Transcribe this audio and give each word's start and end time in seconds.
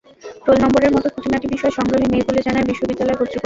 Role 0.45 0.57
নম্বরের 0.63 0.91
মতো 0.95 1.07
খুঁটিনাটি 1.13 1.47
বিষয় 1.47 1.73
সংগ্রহে 1.77 2.07
নেই 2.13 2.23
বলে 2.27 2.41
জানায় 2.47 2.67
বিশ্ববিদ্যালয় 2.69 3.17
কর্তৃপক্ষ। 3.17 3.39